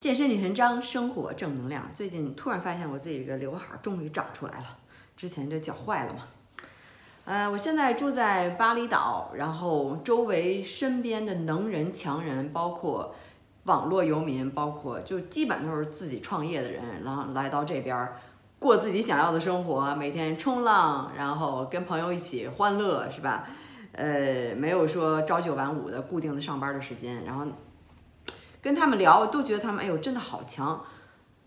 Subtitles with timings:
[0.00, 1.90] 健身女神张，生活正能量。
[1.94, 4.78] 最近突然发现我自己这个刘海终于长出来了，
[5.14, 6.20] 之前这脚坏了嘛。
[7.26, 13.14] 呃，我现在住在巴厘岛，然后周围身边的能人强人，包括
[13.64, 18.08] 网络游民，包括就基本都是自己创业的人，然后来到这边
[18.58, 23.46] 过自己想要的生活，每天冲浪，然后跟朋友一起欢乐，是吧？
[23.92, 27.44] 呃，没有说朝九晚五的固定的上班的时间，然后。
[28.60, 30.84] 跟他们聊，都觉得他们哎呦真的好强，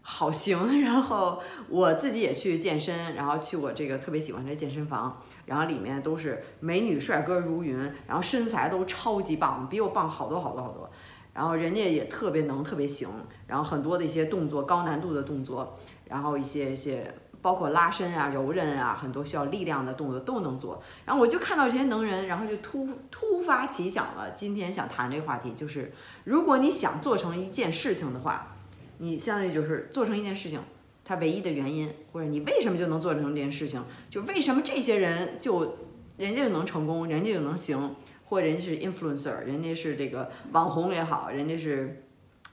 [0.02, 0.82] 好行。
[0.82, 10.90] 然后我自己也去健身，然后去我这个特别喜欢这健身房，然后里面都是美女帅哥如云，然后身材都超级棒，比我棒好多好多好多。
[11.34, 13.10] 然后人家也特别能，特别行，
[13.48, 17.14] 然后很多的一些动作，高难度的动作，然后一些一些。
[17.44, 20.82] 包括拉伸啊、柔韧啊，很多需要力量的动作都能做。
[21.06, 24.32] 然后我就看到这些能人，然后就突突发奇想了。
[24.32, 25.92] 今天想谈这个话题，就是
[26.24, 28.56] 如果你想做成一件事情的话，
[29.00, 30.62] 你相当于就是做成一件事情，
[31.04, 33.84] 它唯一的原因，或者你为什么就能做成这件事情？
[34.10, 35.76] 就为什么这些人就
[36.18, 37.94] 人家就能成功，人家就能行，
[38.30, 42.00] 或人家是 influencer，人家是这个网红也好，人家是。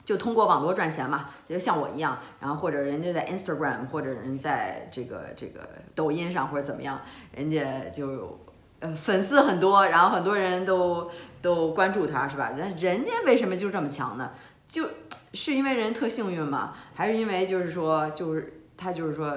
[0.04, 5.60] 就通过网络赚钱嘛，就像我一样，然后或者人家在 Instagram，或者人在这个这个
[5.94, 7.00] 抖音上或者怎么样，
[7.32, 7.62] 人家
[7.92, 8.40] 就
[8.80, 12.50] 呃粉丝很多，然后很多人都都关注他，是吧？
[12.56, 14.32] 人人家为什么就这么强呢？
[14.66, 14.88] 就
[15.34, 16.74] 是因为人特幸运吗？
[16.94, 19.36] 还是因为就是说就是他就是说，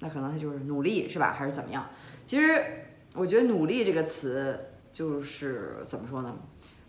[0.00, 1.34] 那可能他就是努力，是吧？
[1.38, 1.86] 还是怎么样？
[2.26, 2.62] 其实
[3.14, 4.58] 我觉得努力这个词
[4.90, 6.34] 就是怎么说呢？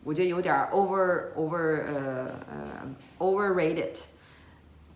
[0.06, 3.98] 我觉得有点 over over 呃呃 overrated，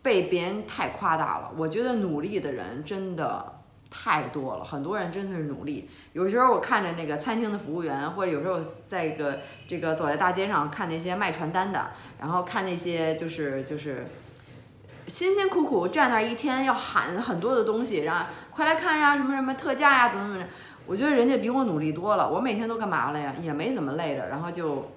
[0.03, 1.51] 被别人太夸大了。
[1.57, 3.43] 我觉得努力的人真的
[3.89, 5.89] 太多了，很多人真的是努力。
[6.13, 14.05] 有时候我看着那个餐厅的服务员，或者有时候在一个这个走在大街上看那些卖传单的，然后看那些就是就是
[15.07, 20.47] 辛辛苦苦站那一天要喊很多的东西，然后快来看呀，什么什么特价呀，怎么怎么着。
[20.85, 22.31] 我觉得人家比我努力多了。
[22.31, 23.33] 我每天都干嘛了呀？
[23.41, 24.87] 也没怎么累着，然后就。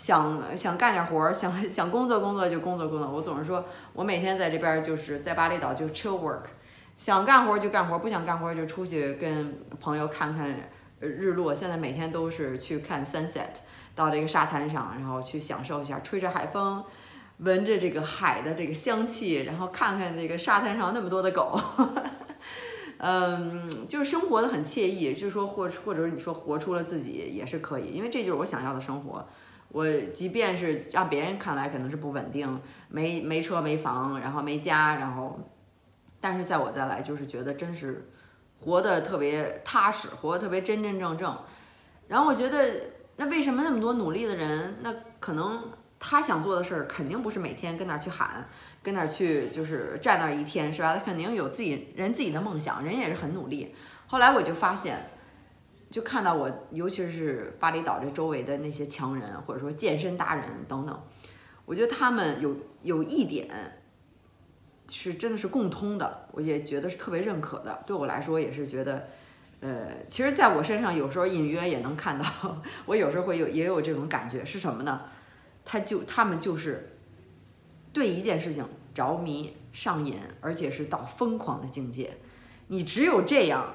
[0.00, 3.06] 想想干点活儿，想 想工作工作就工作工作。
[3.06, 3.62] 我总是说，
[3.92, 6.44] 我每天在这边就是在巴厘岛就 chill work，
[6.96, 11.54] 想干活就干活，不想干活就出去跟朋友看看日落。
[11.54, 13.60] 现在每天都是去看 sunset，
[13.94, 16.82] 到这个沙滩上，然后去享受一下，吹着海风，
[17.36, 21.60] 闻着这个海的这个香气，然后看看这个沙滩上那么多的狗，
[22.96, 25.12] 嗯，就是生活的很惬意。
[25.12, 29.28] 就是说，或或者是你说活出了自己也是可以，因为这就是我想要的生活。
[29.72, 35.38] 我即便是让别人看来可能是不稳定，没没车没房，然后没家，然后，
[36.20, 38.10] 但是在我再来就是觉得真是
[38.60, 41.38] 活得特别踏实，活得特别真真正正。
[42.08, 42.80] 然后我觉得，
[43.14, 45.62] 那为什么那么多努力的人，那可能
[46.00, 48.44] 他想做的事儿肯定不是每天跟那儿去喊，
[48.82, 50.94] 跟那儿去就是站那儿一天是吧？
[50.94, 53.72] 他肯定有自己人自己的梦想，人也是很努力。
[54.08, 55.10] 后来我就发现。
[55.90, 61.02] 就看到我，尤其是巴厘岛这周围的那些强人，或者说健身达人等等，
[61.64, 63.82] 我觉得他们有有一点
[64.88, 67.82] 是真的是共通的，我也觉得是特别认可的。
[67.84, 69.08] 对我来说也是觉得，
[69.58, 72.24] 呃，其实在我身上有时候隐约也能看到，
[72.86, 75.02] 我有时候会有也有这种感觉是什么呢？
[75.64, 76.96] 他就他们就是
[77.92, 78.64] 对一件事情
[78.94, 82.16] 着迷上瘾，而且是到疯狂的境界。
[82.68, 83.74] 你只有这样。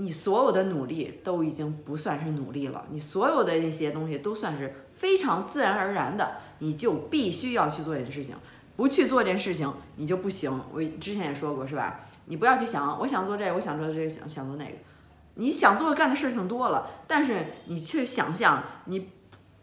[0.00, 8.34] 你所有的努力都已经不算是努力了，你所有的那些东西都算是非常自然而然的，你就必须要去做一件事情，
[8.76, 10.50] 不去做这件事情你就不行。
[10.72, 12.00] 我之前也说过是吧？
[12.24, 14.72] 你不要去想，我想做这个，我想做这个，想想做那个，
[15.34, 17.36] 你想做干的事情多了，但是
[17.66, 19.10] 你去想象，你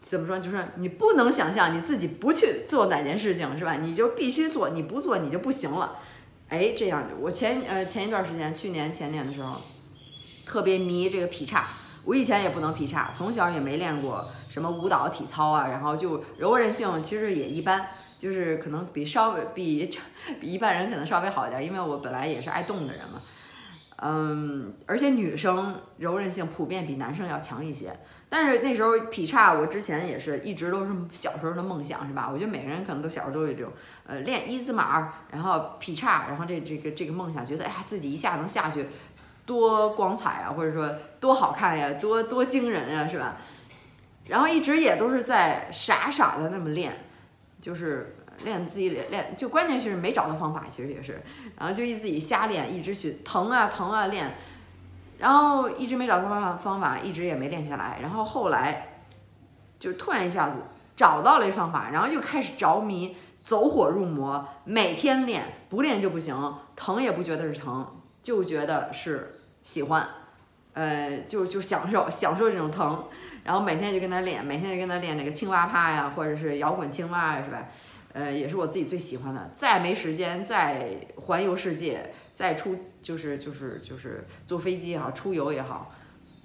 [0.02, 0.38] 怎么说？
[0.38, 3.78] 就是你不能想象你自己不去做哪件事情是吧？
[3.78, 5.96] 你就必须做，你不做你就不行了。
[6.50, 9.56] 哎，这样我前呃前一段时间，去年前年的时候。
[10.48, 11.68] 特别迷这个劈叉，
[12.06, 17.86] 我以前也不能劈叉，从小也没练过什么舞蹈、体操啊，然后就柔韧性其实也一般，
[18.18, 19.90] 就是可能比稍微比
[20.40, 23.22] 比一般人可能稍微好一点，因为我本来也是爱动的人嘛，
[23.98, 28.00] 嗯，而且女生柔韧性普遍比男生要强一些。
[28.30, 32.30] 但是那时候劈叉，我之前也是一直都是小时候的梦想，是吧？
[32.30, 33.72] 我觉得每个人可能都小时候都有这种，
[34.06, 38.88] 呃，练一字马，然后劈叉，然后这这个这个梦想，觉得哎呀自己一下能下去。
[39.48, 43.38] 多光彩啊，或者说多好看呀，多多惊人呀，是吧？
[44.28, 46.94] 然后一直也都是在傻傻的那么练，
[47.62, 51.24] 就是练自己练练，就关键是没找到方法，其实也是，
[51.58, 54.36] 然后就一自己瞎练，一直去疼啊疼啊练，
[55.18, 59.00] 然后一直没找到方法方法，一直也没练下来，然后后来
[59.80, 60.60] 就突然一下子
[60.94, 63.16] 找到了方法，然后又开始着迷，
[63.46, 67.88] 走火入魔，每天练，不练就不行，疼也不觉得是疼，
[68.22, 69.37] 就觉得是
[69.68, 70.08] 喜欢，
[70.72, 73.04] 呃，就就享受享受这种疼，
[73.44, 77.68] 然后每天就跟他练，每天就跟他练那个青蛙趴呀，或者是摇滚青蛙呀，是吧？
[78.14, 79.52] 呃，也是我自己最喜欢的。
[79.54, 85.92] 再没时间，再环游世界，再出就是就是就是坐飞机也好，出游也好，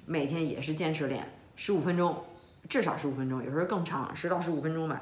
[0.04, 2.24] 每天也是坚持练十五分钟，
[2.68, 5.00] 至少十五分钟，有时候更长，十到十五分钟吧。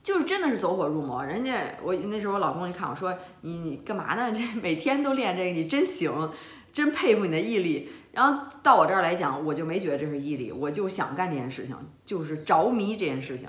[0.00, 1.52] 就是真的是走火入魔，人家
[1.82, 4.32] 我那时候我老公一看我说你你干嘛呢？
[4.32, 6.32] 这每天都练这个，你真行，
[6.78, 7.90] 真佩服你的毅力。
[8.12, 13.48] 然后到我这儿来讲，我就没觉得这是毅力，我就想干这件事情，就是着迷这件事情。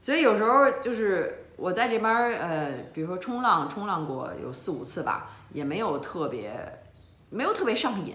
[0.00, 6.52] 所以有时候就是我在这边儿呃，比如说冲浪，冲浪过有四五次吧，也没有特别
[7.30, 8.14] 没有特别上瘾。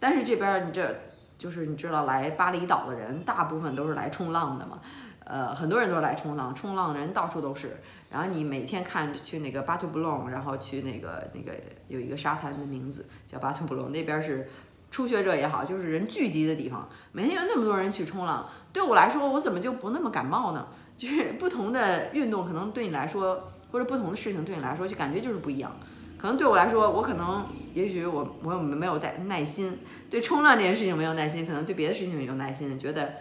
[0.00, 0.94] 但是这边你这
[1.38, 4.80] 就是你知道来巴厘岛的人，大部分都是来冲浪的嘛。
[5.24, 7.76] 呃，很多人都是来冲浪，冲浪的人到处都是。
[8.14, 11.52] 然后你每天看去那个巴图布隆，然后去那个那个
[11.88, 14.48] 有一个沙滩的名字叫巴图布隆，那边是
[14.88, 18.48] 初学者也好，就是人聚集的地方，每天有那么多人去冲浪。
[18.72, 20.64] 对我来说，我怎么就不那么感冒呢？
[20.96, 25.76] 就是不同的运动可能对你来说，或者不同的事情对你来说，就感觉就是不一样。
[26.16, 27.44] 可能对我来说，我可能
[27.74, 29.76] 也许我我没有耐耐心，
[30.08, 33.14] 对冲浪这件事情没有耐心，可能对别的事情有耐心，觉得。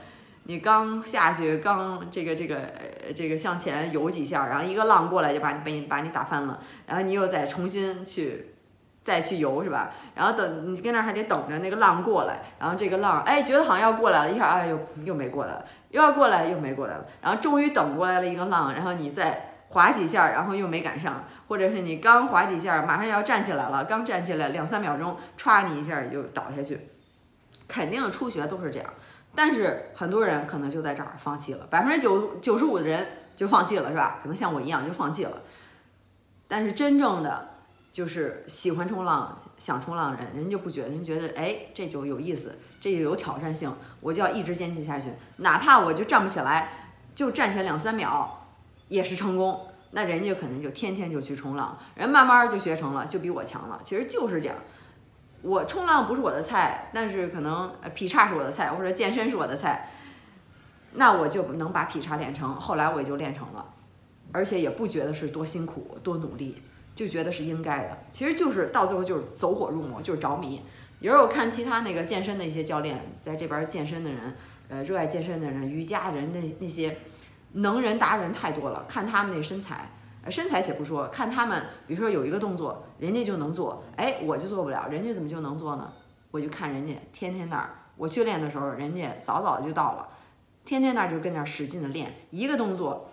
[0.45, 2.57] 你刚下去，刚这个这个
[3.15, 8.53] 这个向前游几下，然后一个浪过来就把你把你把你打翻了，然后你又再重新去
[9.01, 9.91] 再去游是吧？
[10.13, 26.89] 然后等你跟那还得等着那个浪过来，然后这个浪哎觉得好像要过来了，一下哎又又没过来了，又要过来又没过来了，然后终于等过来了一个浪，然后你再划几下，然后又没赶上，或者是你刚划几下，马上要站起来了，刚站起来两三秒钟，歘你一下又倒下去，
[27.67, 28.93] 肯定初学都是这样。
[29.35, 34.19] 但是很多人可能就在这儿放弃了，百分之九九十五的人就放弃了，是吧？
[34.21, 35.41] 可能像我一样就放弃了。
[36.47, 37.49] 但是真正的
[37.91, 48.47] 就是喜欢冲浪、想冲浪人，人就不觉得，人觉得哎，这就有意思，这就有挑战性，我就要一直坚持下去，哪怕我就站不起来，就站起来两三秒
[48.87, 49.67] 也是成功。
[49.95, 53.79] 那人家可能就天天就去冲浪，人慢慢就学成了，就比我强了。
[53.83, 54.55] 其实就是这样。
[55.43, 59.89] 我冲浪不是我的菜，但是可能劈叉是我的菜，或者健身是我的菜，
[60.93, 62.55] 那我就能把劈叉练成。
[62.55, 63.65] 后来我也就练成了，
[64.31, 66.61] 而且也不觉得是多辛苦、多努力，
[66.95, 67.97] 就觉得是应该的。
[68.09, 70.61] 其实就是到最后就是走火入魔，就是着迷。
[71.01, 74.35] 有时候看其他那个健身的一些教练，在这边健身的人，
[74.69, 76.99] 呃，热爱健身的人、瑜伽人那那些
[77.51, 79.91] 能人达人太多了，看他们那身材。
[80.29, 85.91] 身材且不说，看他们，比如说有一个动作，人家就能做，哎，我就做不了，人家怎么就能做呢？
[86.31, 90.07] 我就看人家天天那儿，我去练的时候，人家早早就到了，
[90.63, 93.11] 天天那儿就跟那儿使劲的练，一个动作，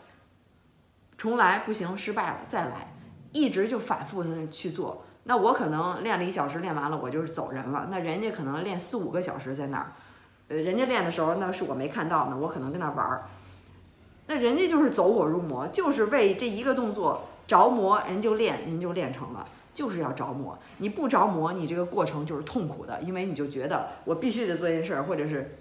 [1.18, 2.94] 重来不行，失败了再来，
[3.32, 5.04] 一直就反复的去做。
[5.24, 7.88] 那我可能练了一小时，练完了我就是走人了。
[7.90, 9.92] 那人家可能练四五个小时在那儿，
[10.48, 13.24] 呃，人家练的时候那是我没看到呢，我可能跟那玩儿。
[14.30, 19.44] 那人家就是走火入魔，就是为这一个动作着魔，人就练，人就练成了，
[19.74, 20.56] 就是要着魔。
[20.78, 25.58] 你不着魔，你这个过程就是痛苦的，因为你就觉得我必须得做件事儿，或者是，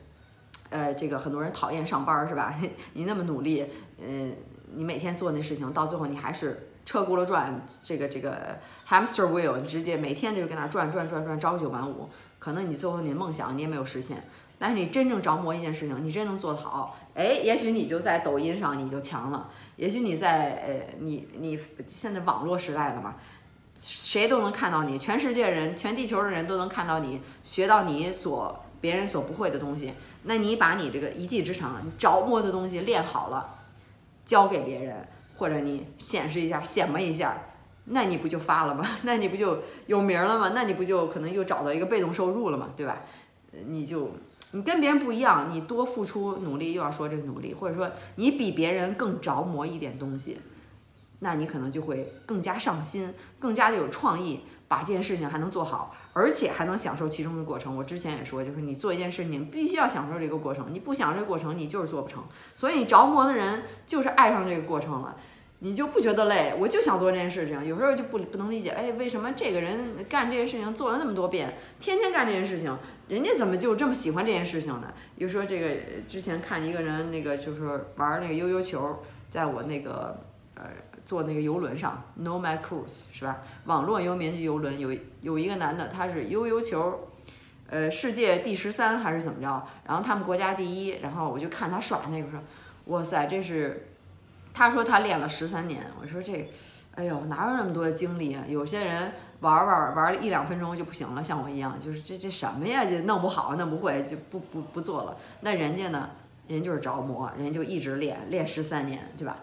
[0.70, 2.54] 呃，这个很多人讨厌上班是吧？
[2.94, 3.66] 你那么努力，
[3.98, 4.36] 嗯，
[4.76, 12.08] 你每天做那事情，到最后你还是车轱辘转，这个这个 hamster wheel，你直接每天就是跟那转转转转，朝九晚五，
[12.38, 14.24] 可能你最后你的梦想你也没有实现。
[14.62, 23.16] 但是你真正着魔一件事情，你真能做得好，哎，也许你就在抖音上你就强了，也许你在呃，你你现在网络时代了嘛，
[23.76, 29.94] 谁都能看到你，全世界人，全地球的人都能看到你，学到你所别人所不会的东西。
[30.24, 33.54] 那你把你这个一技之长，你着魔的东西练好了，
[34.24, 37.38] 教给别人，或者你显示一下，显摆一下，
[37.84, 38.88] 那你不就发了吗？
[39.04, 40.54] 那你不就有名了吗？
[40.56, 42.70] 那你不就可能又找到一个被动收入了吗？
[42.78, 43.02] 对吧？
[43.66, 44.10] 你就。
[44.52, 50.40] 你跟别人不一样，你多付出努力，又要说这努力，或者说你比别人更着魔一点东西，
[51.20, 57.76] 那你可能就会更加上心，更加的有创意，把这件事情还能做好，而且还能享受其中的过程。
[57.78, 62.24] 我之前也说，就是你做一件事情，必须要享受这个过程，你不享受这个过程，你就是做不成。
[62.56, 65.16] 所以你着魔的人就是爱上这个过程了，
[65.60, 67.66] 你就不觉得累，我就想做这件事情。
[67.66, 72.78] 有时候就不不能理解，哎，为什么这个人干这件事情做了那么多遍，天天干这件事情？
[73.10, 74.94] 人家怎么就这么喜欢这件事情呢？
[75.18, 75.70] 比如说这个
[76.08, 77.62] 之前看一个人那个就是
[77.98, 79.00] 玩那个悠悠球，
[79.30, 80.24] 在我那个
[80.56, 80.66] 呃
[81.04, 83.42] 坐那个游轮上，Nomad Cruise 是吧？
[83.66, 87.10] 网络游民游轮有有一个男的，他是悠悠球，
[87.68, 89.68] 呃世界第十三还是怎么着？
[89.88, 92.40] 然后他们国家第一，然后我就看他耍那个说，
[92.86, 93.88] 哇塞，这是
[94.54, 96.50] 他说他练了十三年，我说这，
[96.96, 98.44] 哎呦，哪有那么多精力啊？
[98.48, 105.18] 有些人玩玩玩了一两分钟就不行了，像我一样，就是这这什么呀，就弄不好，弄不会就不不不做了。
[105.42, 106.10] 那人家呢，
[106.48, 109.38] 人就是着魔，人就一直练练十三年，对吧？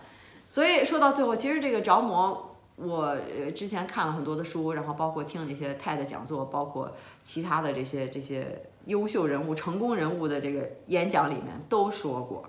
[0.51, 2.53] 所以说到最后，其实这个着魔。
[2.79, 12.45] 我呃之前看了很多的书，然后包括听那些 TED 讲座，包括其他的这些这些优秀人物、成功人物的这个演讲里面都说过，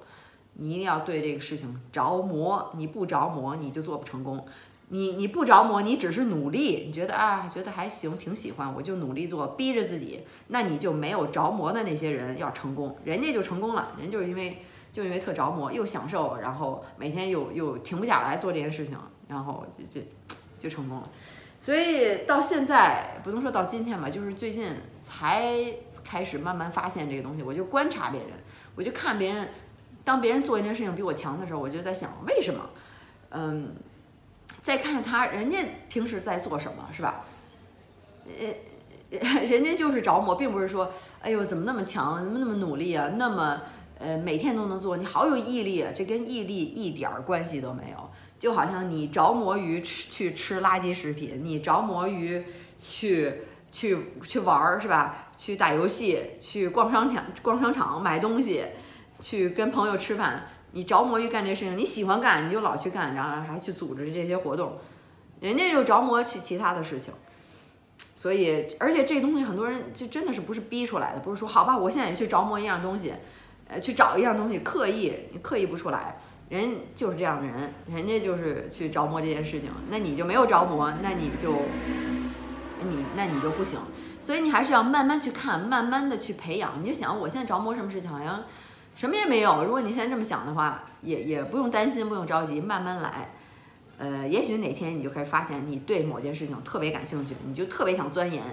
[0.59, 4.45] 你一定要对这个事情着魔，你不着魔你就做不成功。
[4.89, 14.59] 你你不着魔，你只是努力，你觉得啊觉得还行，挺喜欢，我就努力做，逼着自己，那你就没有着魔的那些人要成功，人家就成功了，人就是因为
[14.91, 18.97] 就因为特着魔，又享受，然后每天又又停不下来做这件事情。
[19.29, 20.07] 然后就就
[20.57, 21.09] 就成功了，
[21.59, 24.69] 所以到现在不能说到今天吧，就是最近
[25.01, 25.53] 才
[26.01, 27.43] 开始慢慢发现这个东西。
[27.43, 28.29] 我就观察别人，
[28.75, 29.49] 我就看别人，
[30.07, 32.69] 当别人做一件事情比我强的时候，我就在想为什么？
[33.31, 33.75] 嗯，
[34.61, 35.57] 再看他人家
[35.89, 37.25] 平时在做什么，是吧？
[38.25, 43.09] 呃， 人家就是着魔，并不是说，哎呦怎么那么强，怎么那么努力啊？
[43.17, 43.61] 那么
[43.99, 45.91] 呃每天都能做，你好有毅力啊！
[45.93, 48.09] 这跟毅力一点儿关系都没有。
[48.39, 52.41] 就好像你着魔于吃去吃垃圾食品，你着魔于
[52.77, 55.27] 去去去玩儿是吧？
[55.35, 58.63] 去打游戏，去逛商场逛商场买东西，
[59.19, 64.77] 去跟朋友吃饭，你着魔于干这事情，你喜欢干你就老去干，然后还去组织这些活动，
[65.39, 67.13] 人家就着魔去其他的事情。
[68.15, 73.13] 所以，而且这东西很多人就真的是不是逼出来的，不是说好吧，我现在也去着魔一样东西，
[73.67, 76.19] 呃，去找一样东西，刻意你刻意不出来。
[76.49, 81.51] 人就是这样的人，人家就是去着魔这件事情，那你就没有着魔，那你就，
[82.81, 83.77] 你那你就不行，
[84.21, 86.81] 所以你还是要慢慢去看，慢慢的去培养。
[86.81, 88.45] 你就想，我现在着魔什么事情，好像
[88.97, 89.63] 什么也没有。
[89.63, 93.29] 如果你现在这么想的话，也也不用担心，不用着急，慢慢来。
[93.97, 98.43] 呃，也许哪天你就可以发现，你对某件事情特别感兴趣，你就特别想钻研，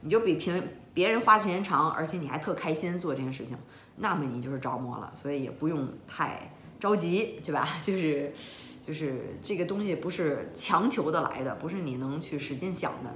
[0.00, 0.60] 你就比平
[0.92, 3.56] 别人花的时间长，而且你还特开心做这件事情，
[3.98, 5.12] 那么你就是着魔了。
[5.14, 6.50] 所以也不用太。
[6.80, 7.76] 着急，对吧？
[7.84, 8.32] 就是，
[8.80, 13.14] 就是这个东西不是强求的来的，不是你能去使劲想的，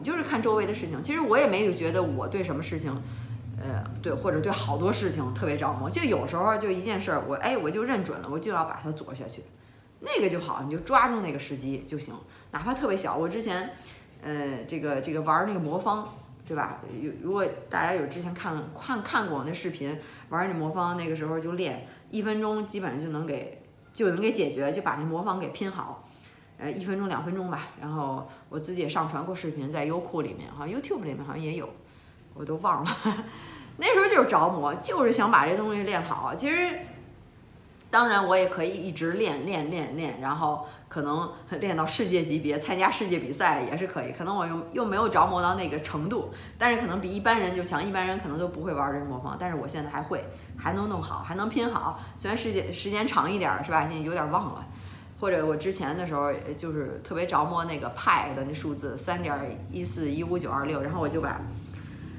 [0.00, 1.00] 你就是看周围的事情。
[1.00, 2.92] 其实我也没有觉得我对什么事情，
[3.64, 5.88] 呃，对或者对好多事情特别着魔。
[5.88, 9.42] 就有时候就一件事儿，我哎我就认准了，我就要把它做下去，
[10.00, 12.14] 那个就好，你就抓住那个时机就行，
[12.50, 13.16] 哪怕特别小。
[13.16, 13.70] 我之前，
[14.22, 16.06] 呃，这个这个玩那个魔方，
[16.46, 16.82] 对吧？
[17.00, 21.86] 有如果大家有之前看看看过我那视频，玩那魔方，那个时候就练。
[22.10, 26.06] 一分钟基本上就能给就能给解决，就把那魔方给拼好，
[26.58, 27.68] 呃，一分钟两分钟吧。
[27.80, 31.68] 然后我自己也上传过视频，在优酷里面，好像 YouTube 里面好像也有，
[32.34, 32.96] 我都忘了。
[33.76, 36.34] 那时候就是着魔，就是想把这东西练好。
[36.34, 36.80] 其实，
[37.90, 40.66] 当然我也可以一直练练练练，然后。
[40.86, 41.28] 可能
[41.58, 44.12] 练到世界级别，参加世界比赛也是可以。
[44.12, 47.84] 可能我又又没有着魔到那个程度，但是可能比一般人就强。
[47.84, 50.24] 一般人可能都不会玩这个魔方，但是我现在还会，
[50.56, 51.98] 还能弄好，还能拼好。
[52.16, 53.88] 虽然时间时间长一点，是吧？
[53.88, 54.64] 现在有点忘了。
[55.18, 59.36] 或者我之前的时候就是特别着魔那个派的那数字三点
[59.72, 61.40] 一四一五九二六，然后我就把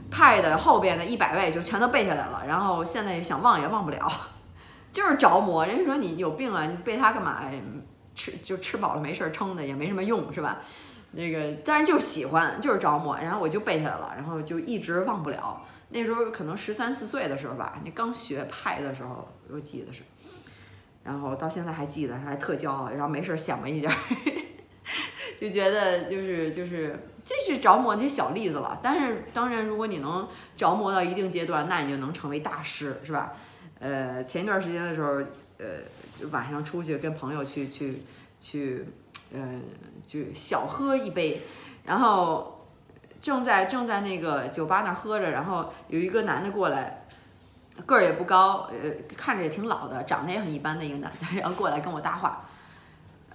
[0.10, 2.44] 派的后边的一百位就全都背下来了。
[2.48, 4.12] 然后现在想忘也忘不了，
[4.92, 5.66] 就是着魔。
[5.66, 7.44] 人家说你有病啊，你背它干嘛？
[8.16, 10.60] 吃就吃饱了没事儿撑的也没什么用是吧？
[11.12, 15.62] 那个但是就喜欢就是着魔，然后我就背下来了，然后就一直忘不了。
[15.90, 20.04] 那时候可能十三四岁的时候吧，你刚学派的时候我记得是，
[21.04, 23.94] 然后到现在还记得还特骄傲，然后没事儿想了一点，
[25.39, 28.80] 就觉得就是就是这是着魔那些小例子了。
[28.82, 30.27] 但是当然如果你能
[30.58, 33.34] 着魔到一定阶段，那你就能成为大师是吧？
[33.80, 35.13] 呃，前一段时间的时候，
[35.58, 35.65] 呃。
[36.18, 38.01] 就晚上出去跟朋友去去
[38.39, 38.86] 去，
[39.34, 39.62] 嗯，
[40.08, 41.42] 就小喝一杯，
[41.84, 42.65] 然后
[43.22, 47.06] 正在正在那个酒吧那喝着，然后有一个男的过来，
[47.86, 52.48] 个儿也不高，呃，看着也挺老的，长得也很一般的一个男的，然后过来跟我搭话，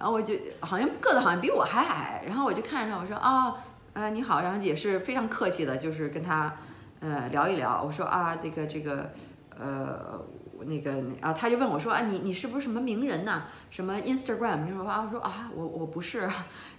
[0.01, 3.55] 然后我就好像个子好像比我还矮，然后我就看着我说啊，
[3.93, 6.51] 呃，你好，然后也是非常客气的，就是跟他
[7.01, 9.11] 呃聊一聊，我说啊，这个这个
[9.59, 10.25] 呃。
[10.63, 13.41] 那个啊，他就问我说：“啊，你你是不是什么名人呐？
[13.71, 16.19] 什么 Instagram？” 你说啊，我说啊，我我不是。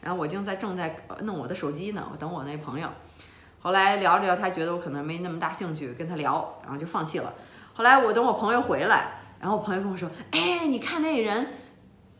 [0.01, 2.89] 然后我正在正在弄我的手机呢，我等我那朋友。
[3.61, 7.35] 后来聊着聊，他觉得我可能没那么大兴趣跟他聊，然后就放弃了。
[7.75, 11.49] 后来我等我朋友回来，然后我朋友跟我说：“哎，你看那人，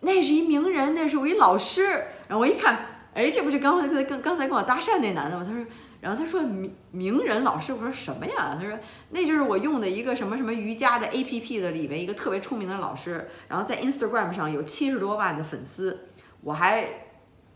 [0.03, 1.83] 那是一名人，那是我一老师。”
[2.29, 5.45] 然后我一看，哎，这不就刚才跟刚才跟我搭讪那男的吗？
[5.47, 5.67] 他说，
[6.01, 8.57] 然后他说名名人老师，我说什么呀？
[8.59, 8.79] 他说
[9.11, 16.09] 那就是我用的一个什么什么瑜伽的 A P P 的里面一个特别出名的老师，然后在 Instagram 上有七十多万的粉丝，
[16.41, 16.85] 我还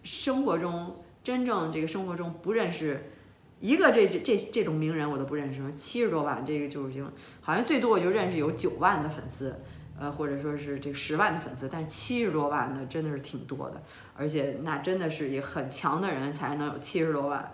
[0.03, 3.13] 生活中真正这个生活中不认识
[3.61, 7.11] 一个这这这这种名人我都不认识，七十多万这个就已经
[7.41, 9.63] 好像最多我就认识有九万的粉丝。
[9.99, 13.83] 呃，或者说是这个十万的粉丝，但是七十多万的真的是挺多的，
[14.17, 17.53] 而且那真的是一个很强的人才能有七十多万。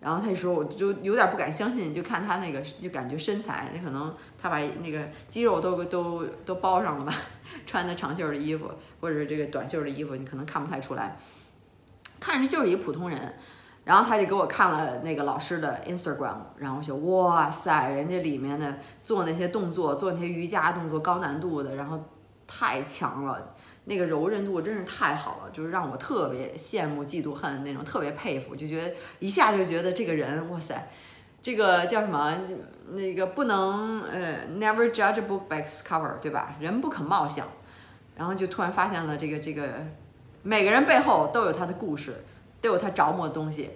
[0.00, 7.14] 然后那时候我就有点不敢相信，就看他那个，就感觉身材，那可能他把那个肌肉都都都包上了吧，
[7.66, 11.16] 穿的长袖的衣服或者这个短袖的衣服，你可能看不太出来，
[12.18, 13.34] 看着就是一个普通人。
[13.84, 21.98] 然后他就给我看了那个老师的 Instagram，然后我就哇塞，人家里面的做那些动作，做那些瑜伽动作高难度的，然后
[22.46, 23.54] 太强了，
[23.86, 30.88] 那个柔韧度真是太好了，就是让我特别羡慕、嫉妒、恨那种，特别佩服，就觉得一下就觉得这个人哇塞，
[31.42, 32.36] 这个叫什么？
[32.92, 36.54] 那个不能呃，never judge a book by its cover，对吧？
[36.60, 37.46] 人不可貌相。
[38.14, 39.68] 然后就突然发现了这个这个，
[40.42, 42.22] 每个人背后都有他的故事。
[42.62, 43.68] 都有他着魔的东西，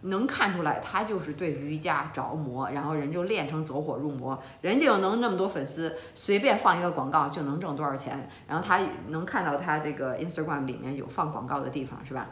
[0.00, 12.30] 能看出来他就是对瑜伽着魔，然后人就练成走火入魔，人家又能那么多粉丝，随便放一个广告就能挣多少钱，然后他能看到他这个 Instagram 里面有放广告的地方是吧？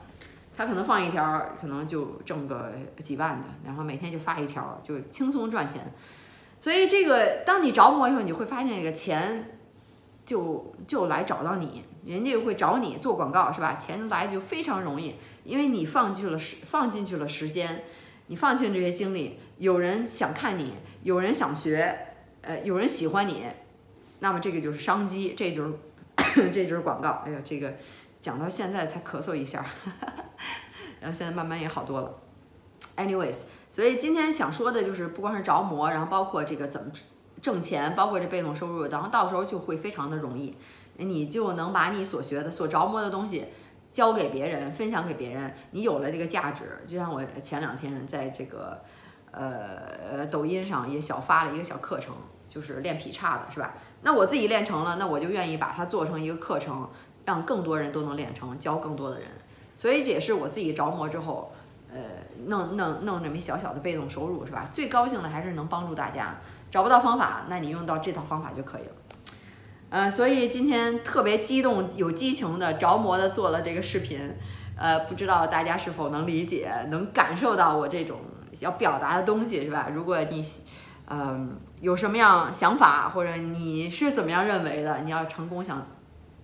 [0.56, 5.92] 他可能放一条，可能就挣个几万的，然后每天就发一条，就轻松赚钱。
[6.58, 9.58] 所以这个当你着魔以后，你会发现这个钱
[10.26, 13.74] 就就来找到你，人家会找你做广告是吧？
[13.74, 15.14] 钱来就非常容易。
[15.44, 17.84] 因为你放进去了时，放进去了时间，
[18.26, 21.98] 你放进这些精力，有人想看你，有人想学，
[22.42, 23.44] 呃，有人喜欢你，
[24.20, 25.72] 那么这个就是商机，这就是
[26.52, 27.22] 这就是广告。
[27.26, 27.74] 哎呀，这个
[28.20, 29.64] 讲到现在才咳嗽一下，
[31.00, 32.14] 然后现在慢慢也好多了。
[32.96, 33.38] Anyways，
[33.70, 36.92] 所以今天想说的就是，不光是着魔，然后包括这个怎么
[37.40, 40.54] 挣钱，包括这被动收入，然后到时候就会非常的容易，
[40.98, 43.46] 你就能把你所学的、所着魔的东西。
[43.92, 46.80] 教给别人，分享给别人，你有了这个价值。
[46.86, 48.80] 就像我前两天在这个
[49.32, 52.14] 呃抖音上也小发了一个小课程，
[52.46, 53.74] 就是练劈叉的，是吧？
[54.02, 56.88] 那我自己练成了，那我就愿意把它做成一个课程，
[57.24, 59.28] 让更多人都能练成，教更多的人。
[59.74, 61.52] 所以这也是我自己着魔之后，
[61.92, 61.98] 呃，
[62.46, 64.68] 弄弄弄这么小小的被动收入，是吧？
[64.70, 66.36] 最高兴的还是能帮助大家。
[66.70, 68.92] 找不到方法，那你用到这套方法就可以了。
[69.92, 74.20] 嗯，所以今天特别激动、有激情的、着魔的做了这个视频，
[74.76, 78.20] 呃，不知道大家是否能理解、能感受到我这种
[78.60, 79.88] 要表达的东西，是吧？
[79.92, 80.44] 如果你，
[81.08, 85.84] 嗯，有什么样想法，或者你是怎么样认为的，你要成功想，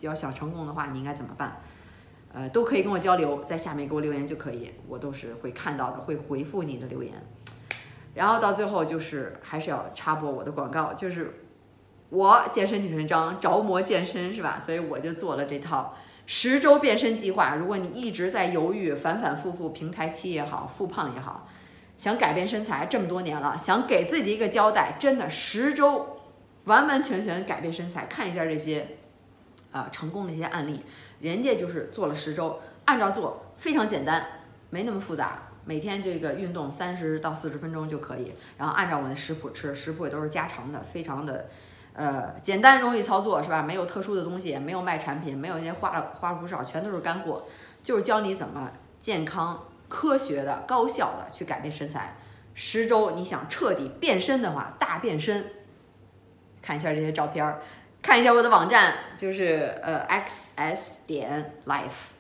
[0.01, 1.61] 要想成功的话，你应该怎么办？
[2.35, 7.15] 呃，都可以跟我交流，在下面给我留言就可以，我都是会看到的，会回复你的留言。
[8.13, 11.43] 然后到最后就是还是要插播我的广告，就是。
[12.09, 14.61] 我健身女神张着魔健身是吧？
[14.61, 17.57] 所以我就做了这套十周变身计划。
[17.57, 21.49] 如果你一直在犹豫，反反复复平台期也好，复胖也好，
[21.99, 26.21] 想改变身材这么多年了，想给自己一个交代，真的十周
[26.65, 28.07] 完完全全改变身材。
[28.07, 28.87] 看一下这些
[29.73, 30.83] 啊成功的一些案例，
[31.21, 34.25] 人家就是做了十周，按照做非常简单，
[34.71, 35.43] 没那么复杂。
[35.65, 41.49] 每天这个运动三十到四十分钟就可以，然后按照我的食谱吃，食谱也都是家常的，非常的。
[41.99, 43.63] 呃，简单容易操作是吧？
[43.63, 47.47] 没有特殊的东西，没有卖产品，没有那些花了花了不少，全都是干货，
[47.83, 52.15] 就是教你怎么健康、科学的、高效的去改变身材。
[52.53, 55.43] 十周你想彻底变身的话，大变身，
[56.61, 57.59] 看一下这些照片，
[58.03, 62.13] 看一下我的网站，就是呃 xs 点 life，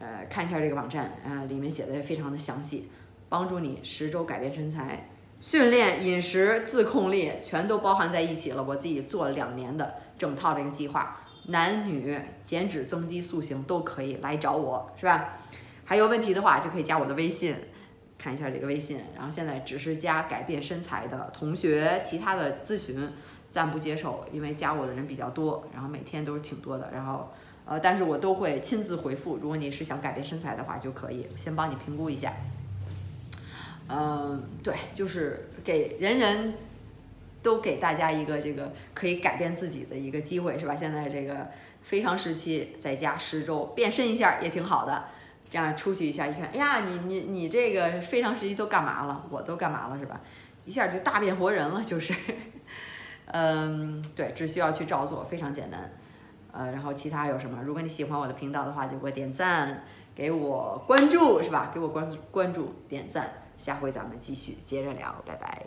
[0.00, 2.90] 呃，看一下这个网站，呃，里面写的非常的详细，
[3.28, 5.08] 帮助你十周改变身材。
[5.40, 8.62] 训练、饮食、自控力全都包含在一起了。
[8.62, 15.34] 我自己做了两年的整套这个计划，男女减脂、增肌、塑形都可以来找我，是吧？
[15.84, 17.54] 还有问题的话就可以加我的微信，
[18.16, 19.00] 看一下这个微信。
[19.14, 23.12] 然后现在只是加改变身材的同学，其他的咨询
[23.50, 26.90] 暂不接受，因为加我的人比较多，然后每天都是挺多的。
[26.94, 27.30] 然后
[27.66, 29.36] 呃，但是我都会亲自回复。
[29.36, 32.32] 如果你是想改变身材的话，就可以先帮你评估一下。
[33.88, 36.54] 嗯，对，就是给人人
[37.42, 40.74] 都给大家一个这个可以改变自己的一个机会，是吧？
[40.74, 41.48] 现在这个
[41.82, 45.04] 非常时期，在家十周变身一下也挺好的。
[45.50, 49.24] 这样出去一下，一看，哎呀，你你你这个非常时期都干嘛了？
[49.30, 50.20] 我都干嘛了，是吧？
[50.64, 52.14] 一下就大变活人了，就是。
[53.26, 55.92] 嗯，对，只需要去照做，非常简单。
[56.52, 57.62] 呃，然后其他有什么？
[57.62, 59.84] 如果你喜欢我的频道的话，就给我点赞。
[60.16, 61.72] 给我关注是吧？
[61.74, 65.66] 给我关注关注点赞，下回咱们继续接着聊，拜拜。